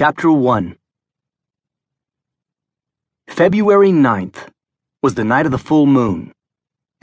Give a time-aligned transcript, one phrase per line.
[0.00, 0.78] Chapter 1
[3.28, 4.48] February 9th
[5.02, 6.32] was the night of the full moon,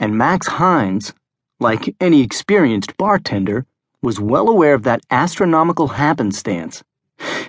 [0.00, 1.14] and Max Hines,
[1.60, 3.66] like any experienced bartender,
[4.02, 6.82] was well aware of that astronomical happenstance,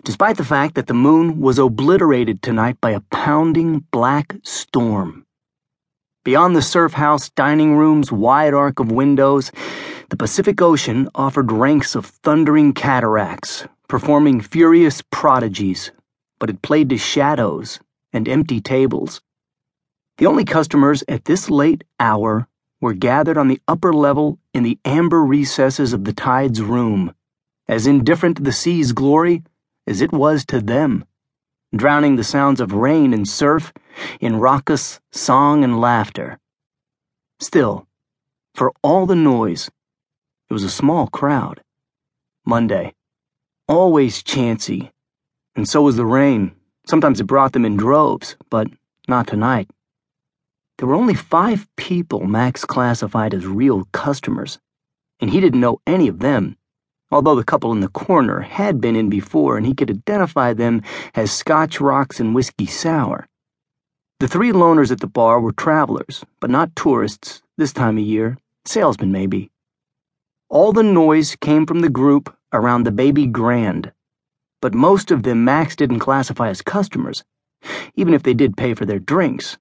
[0.03, 5.25] despite the fact that the moon was obliterated tonight by a pounding black storm.
[6.23, 9.51] Beyond the surf house dining room's wide arc of windows,
[10.09, 15.91] the Pacific Ocean offered ranks of thundering cataracts, performing furious prodigies,
[16.39, 17.79] but it played to shadows
[18.13, 19.19] and empty tables.
[20.19, 22.47] The only customers at this late hour
[22.79, 27.13] were gathered on the upper level in the amber recesses of the tide's room,
[27.67, 29.43] as indifferent to the sea's glory
[29.87, 31.03] as it was to them,
[31.75, 33.73] drowning the sounds of rain and surf
[34.21, 36.37] in raucous song and laughter.
[37.39, 37.87] Still,
[38.53, 39.69] for all the noise,
[40.49, 41.63] it was a small crowd.
[42.45, 42.93] Monday.
[43.69, 44.91] Always chancy.
[45.55, 46.53] And so was the rain.
[46.87, 48.67] Sometimes it brought them in droves, but
[49.07, 49.69] not tonight.
[50.79, 54.57] There were only five people Max classified as real customers,
[55.19, 56.57] and he didn't know any of them,
[57.11, 60.81] although the couple in the corner had been in before and he could identify them
[61.13, 63.27] as Scotch Rocks and Whiskey Sour.
[64.19, 68.39] The three loners at the bar were travelers, but not tourists this time of year,
[68.65, 69.51] salesmen maybe.
[70.51, 73.91] All the noise came from the group around the baby grand,
[74.61, 77.23] but most of them Max didn't classify as customers,
[77.93, 79.59] even if they did pay for their drinks.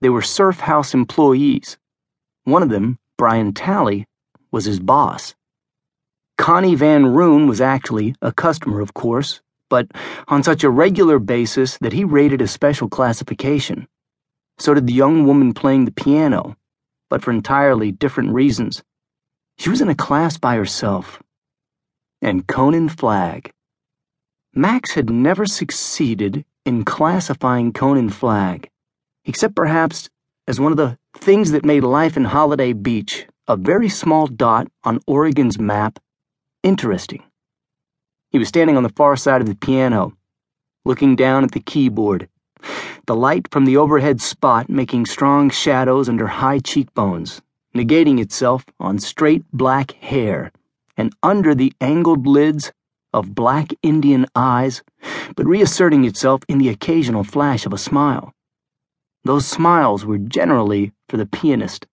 [0.00, 1.76] They were surf house employees.
[2.44, 4.06] One of them, Brian Talley,
[4.50, 5.34] was his boss.
[6.38, 9.88] Connie Van Roon was actually a customer, of course, but
[10.28, 13.86] on such a regular basis that he rated a special classification.
[14.58, 16.56] So did the young woman playing the piano,
[17.10, 18.82] but for entirely different reasons.
[19.58, 21.22] She was in a class by herself.
[22.20, 23.52] And Conan Flagg.
[24.54, 28.68] Max had never succeeded in classifying Conan Flagg,
[29.24, 30.08] except perhaps
[30.46, 34.68] as one of the things that made life in Holiday Beach, a very small dot
[34.84, 35.98] on Oregon's map,
[36.62, 37.22] interesting.
[38.30, 40.16] He was standing on the far side of the piano,
[40.84, 42.28] looking down at the keyboard,
[43.06, 47.42] the light from the overhead spot making strong shadows under high cheekbones
[47.74, 50.52] negating itself on straight black hair
[50.96, 52.72] and under the angled lids
[53.12, 54.82] of black Indian eyes,
[55.36, 58.32] but reasserting itself in the occasional flash of a smile.
[59.24, 61.86] Those smiles were generally for the pianist,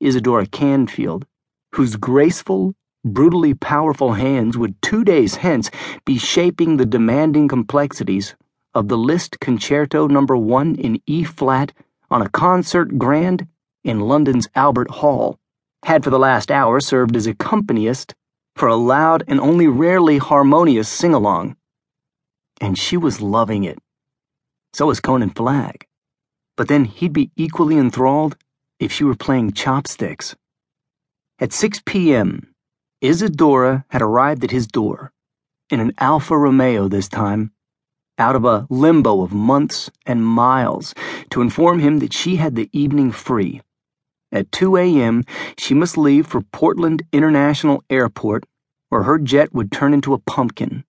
[0.00, 1.26] Isadora Canfield,
[1.74, 2.74] whose graceful,
[3.04, 5.70] brutally powerful hands would two days hence
[6.04, 8.34] be shaping the demanding complexities
[8.74, 10.24] of the Liszt Concerto no.
[10.24, 11.72] 1 in E flat
[12.10, 13.46] on a concert grand
[13.84, 15.38] in London's Albert Hall,
[15.84, 18.14] had for the last hour served as accompanist
[18.54, 21.56] for a loud and only rarely harmonious sing along.
[22.60, 23.78] And she was loving it.
[24.74, 25.86] So was Conan Flagg.
[26.56, 28.36] But then he'd be equally enthralled
[28.78, 30.36] if she were playing chopsticks.
[31.38, 32.54] At 6 p.m.,
[33.00, 35.10] Isadora had arrived at his door,
[35.70, 37.52] in an Alfa Romeo this time,
[38.18, 40.94] out of a limbo of months and miles,
[41.30, 43.62] to inform him that she had the evening free.
[44.32, 45.24] At 2 a.m.,
[45.58, 48.44] she must leave for Portland International Airport,
[48.88, 50.84] where her jet would turn into a pumpkin.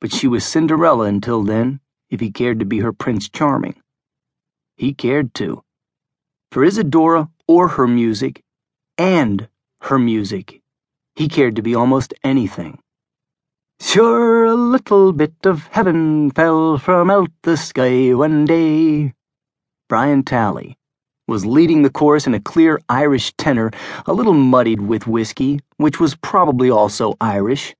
[0.00, 1.80] But she was Cinderella until then,
[2.10, 3.74] if he cared to be her Prince Charming.
[4.76, 5.64] He cared to.
[6.52, 8.42] For Isadora or her music,
[8.96, 9.48] and
[9.80, 10.62] her music,
[11.16, 12.78] he cared to be almost anything.
[13.80, 19.12] Sure, a little bit of heaven fell from out the sky one day.
[19.88, 20.78] Brian Talley
[21.28, 23.70] was leading the chorus in a clear Irish tenor,
[24.06, 27.74] a little muddied with whiskey, which was probably also Irish.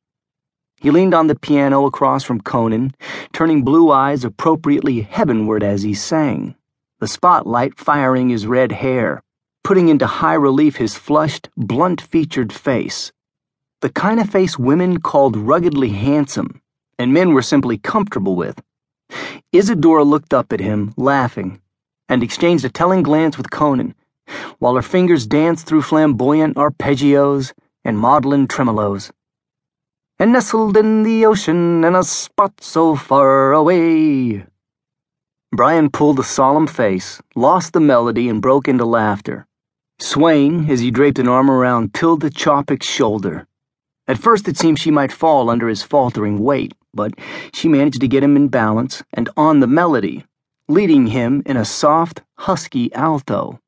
[0.81, 2.95] He leaned on the piano across from Conan,
[3.33, 6.57] turning blue eyes appropriately heavenward as he sang,
[6.99, 9.23] the spotlight firing his red hair,
[9.63, 13.13] putting into high relief his flushed, blunt featured face.
[13.81, 16.61] The kind of face women called ruggedly handsome,
[16.99, 18.61] and men were simply comfortable with.
[19.53, 21.61] Isadora looked up at him, laughing
[22.09, 23.95] and exchanged a telling glance with Conan,
[24.59, 27.53] while her fingers danced through flamboyant arpeggios
[27.85, 29.11] and maudlin tremolos.
[30.19, 34.47] And nestled in the ocean in a spot so far away.
[35.53, 39.47] Brian pulled a solemn face, lost the melody, and broke into laughter,
[39.99, 43.47] swaying as he draped an arm around Tilda Chopik's shoulder.
[44.09, 47.13] At first, it seemed she might fall under his faltering weight, but
[47.53, 50.25] she managed to get him in balance and on the melody
[50.69, 53.61] leading him in a soft, husky alto.